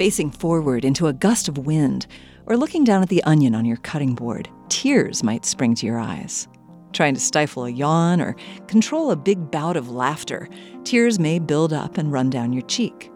facing 0.00 0.30
forward 0.30 0.82
into 0.82 1.08
a 1.08 1.12
gust 1.12 1.46
of 1.46 1.58
wind, 1.58 2.06
or 2.46 2.56
looking 2.56 2.84
down 2.84 3.02
at 3.02 3.10
the 3.10 3.22
onion 3.24 3.54
on 3.54 3.66
your 3.66 3.76
cutting 3.76 4.14
board, 4.14 4.48
tears 4.70 5.22
might 5.22 5.44
spring 5.44 5.74
to 5.74 5.84
your 5.84 5.98
eyes. 5.98 6.48
Trying 6.94 7.12
to 7.12 7.20
stifle 7.20 7.66
a 7.66 7.70
yawn 7.70 8.18
or 8.18 8.34
control 8.66 9.10
a 9.10 9.16
big 9.16 9.50
bout 9.50 9.76
of 9.76 9.90
laughter, 9.90 10.48
tears 10.84 11.18
may 11.18 11.38
build 11.38 11.74
up 11.74 11.98
and 11.98 12.10
run 12.10 12.30
down 12.30 12.54
your 12.54 12.62
cheek. 12.62 13.12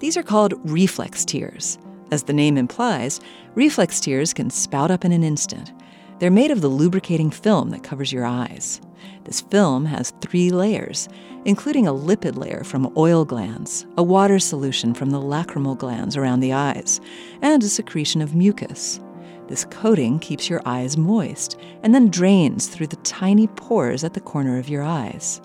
These 0.00 0.18
are 0.18 0.22
called 0.22 0.60
reflex 0.70 1.24
tears. 1.24 1.78
As 2.10 2.24
the 2.24 2.34
name 2.34 2.58
implies, 2.58 3.22
reflex 3.54 3.98
tears 3.98 4.34
can 4.34 4.50
spout 4.50 4.90
up 4.90 5.06
in 5.06 5.12
an 5.12 5.24
instant. 5.24 5.72
They're 6.20 6.30
made 6.30 6.50
of 6.50 6.60
the 6.60 6.68
lubricating 6.68 7.30
film 7.30 7.70
that 7.70 7.82
covers 7.82 8.12
your 8.12 8.26
eyes. 8.26 8.82
This 9.24 9.40
film 9.40 9.86
has 9.86 10.12
three 10.20 10.50
layers, 10.50 11.08
including 11.46 11.86
a 11.86 11.94
lipid 11.94 12.36
layer 12.36 12.62
from 12.62 12.92
oil 12.94 13.24
glands, 13.24 13.86
a 13.96 14.02
water 14.02 14.38
solution 14.38 14.92
from 14.92 15.10
the 15.10 15.20
lacrimal 15.20 15.78
glands 15.78 16.18
around 16.18 16.40
the 16.40 16.52
eyes, 16.52 17.00
and 17.40 17.62
a 17.62 17.68
secretion 17.70 18.20
of 18.20 18.34
mucus. 18.34 19.00
This 19.48 19.64
coating 19.64 20.18
keeps 20.18 20.50
your 20.50 20.60
eyes 20.66 20.98
moist 20.98 21.58
and 21.82 21.94
then 21.94 22.10
drains 22.10 22.66
through 22.66 22.88
the 22.88 22.96
tiny 22.96 23.46
pores 23.46 24.04
at 24.04 24.12
the 24.12 24.20
corner 24.20 24.58
of 24.58 24.68
your 24.68 24.82
eyes. 24.82 25.40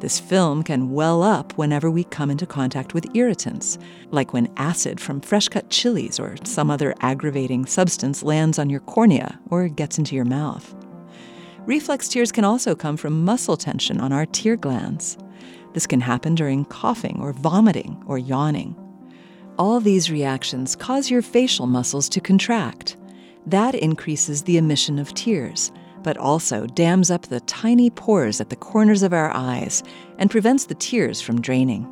This 0.00 0.18
film 0.18 0.62
can 0.62 0.92
well 0.92 1.22
up 1.22 1.52
whenever 1.58 1.90
we 1.90 2.04
come 2.04 2.30
into 2.30 2.46
contact 2.46 2.94
with 2.94 3.14
irritants, 3.14 3.78
like 4.10 4.32
when 4.32 4.50
acid 4.56 4.98
from 4.98 5.20
fresh 5.20 5.48
cut 5.48 5.68
chilies 5.68 6.18
or 6.18 6.36
some 6.42 6.70
other 6.70 6.94
aggravating 7.00 7.66
substance 7.66 8.22
lands 8.22 8.58
on 8.58 8.70
your 8.70 8.80
cornea 8.80 9.38
or 9.50 9.68
gets 9.68 9.98
into 9.98 10.16
your 10.16 10.24
mouth. 10.24 10.74
Reflex 11.66 12.08
tears 12.08 12.32
can 12.32 12.44
also 12.44 12.74
come 12.74 12.96
from 12.96 13.26
muscle 13.26 13.58
tension 13.58 14.00
on 14.00 14.10
our 14.10 14.24
tear 14.24 14.56
glands. 14.56 15.18
This 15.74 15.86
can 15.86 16.00
happen 16.00 16.34
during 16.34 16.64
coughing 16.64 17.18
or 17.20 17.34
vomiting 17.34 18.02
or 18.06 18.18
yawning. 18.18 18.74
All 19.58 19.80
these 19.80 20.10
reactions 20.10 20.74
cause 20.74 21.10
your 21.10 21.20
facial 21.20 21.66
muscles 21.66 22.08
to 22.08 22.20
contract. 22.22 22.96
That 23.44 23.74
increases 23.74 24.42
the 24.42 24.56
emission 24.56 24.98
of 24.98 25.12
tears, 25.12 25.70
but 26.02 26.16
also 26.16 26.66
dams 26.66 27.10
up 27.10 27.22
the 27.22 27.40
tiny 27.40 27.90
pores 27.90 28.40
at 28.40 28.50
the 28.50 28.56
corners 28.56 29.02
of 29.02 29.12
our 29.12 29.30
eyes 29.30 29.82
and 30.18 30.30
prevents 30.30 30.66
the 30.66 30.74
tears 30.74 31.20
from 31.20 31.40
draining. 31.40 31.88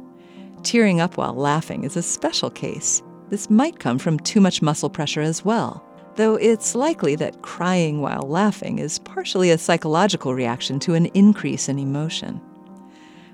Tearing 0.63 1.01
up 1.01 1.17
while 1.17 1.35
laughing 1.35 1.85
is 1.85 1.97
a 1.97 2.03
special 2.03 2.51
case. 2.51 3.03
This 3.29 3.51
might 3.51 3.79
come 3.79 3.99
from 3.99 4.19
too 4.19 4.41
much 4.41 4.63
muscle 4.63 4.91
pressure 4.91 5.21
as 5.21 5.45
well, 5.45 5.85
though 6.17 6.37
it's 6.37 6.75
likely 6.75 7.15
that 7.17 7.43
crying 7.43 8.01
while 8.01 8.23
laughing 8.23 8.79
is 8.79 8.99
partially 8.99 9.51
a 9.51 9.59
psychological 9.59 10.35
reaction 10.35 10.79
to 10.81 10.95
an 10.95 11.07
increase 11.07 11.69
in 11.69 11.79
emotion. 11.79 12.41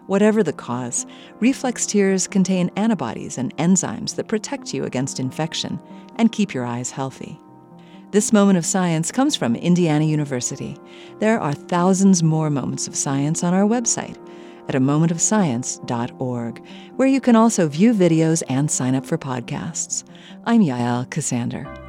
Whatever 0.06 0.42
the 0.42 0.52
cause, 0.52 1.06
reflex 1.41 1.86
tears 1.86 2.27
contain 2.27 2.70
antibodies 2.77 3.39
and 3.39 3.56
enzymes 3.56 4.17
that 4.17 4.28
protect 4.28 4.75
you 4.75 4.84
against 4.84 5.19
infection 5.19 5.80
and 6.17 6.30
keep 6.30 6.52
your 6.52 6.67
eyes 6.67 6.91
healthy. 6.91 7.41
This 8.14 8.32
moment 8.32 8.56
of 8.56 8.64
science 8.64 9.10
comes 9.10 9.34
from 9.34 9.56
Indiana 9.56 10.04
University. 10.04 10.76
There 11.18 11.40
are 11.40 11.52
thousands 11.52 12.22
more 12.22 12.48
moments 12.48 12.86
of 12.86 12.94
science 12.94 13.42
on 13.42 13.52
our 13.52 13.64
website 13.64 14.16
at 14.68 14.76
a 14.76 14.78
momentofscience.org, 14.78 16.64
where 16.94 17.08
you 17.08 17.20
can 17.20 17.34
also 17.34 17.66
view 17.66 17.92
videos 17.92 18.44
and 18.48 18.70
sign 18.70 18.94
up 18.94 19.04
for 19.04 19.18
podcasts. 19.18 20.04
I'm 20.44 20.60
Yael 20.60 21.08
Ksander. 21.08 21.83